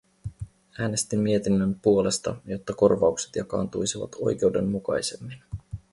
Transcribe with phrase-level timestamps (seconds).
[0.79, 5.41] Äänestin mietinnön puolesta, jotta korvaukset jakaantuisivat oikeudenmukaisemmin.